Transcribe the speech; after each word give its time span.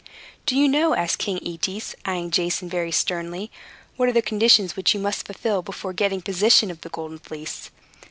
"Do 0.47 0.55
you 0.55 0.67
know," 0.67 0.95
asked 0.95 1.19
King 1.19 1.37
Aetes, 1.45 1.93
eyeing 2.05 2.31
Jason 2.31 2.67
very 2.67 2.91
sternly, 2.91 3.51
"what 3.97 4.09
are 4.09 4.13
the 4.13 4.23
conditions 4.23 4.75
which 4.75 4.95
you 4.95 4.99
must 4.99 5.27
fulfill 5.27 5.61
before 5.61 5.93
getting 5.93 6.23
possession 6.23 6.71
of 6.71 6.81
the 6.81 6.89
Golden 6.89 7.19
Fleece?" 7.19 7.69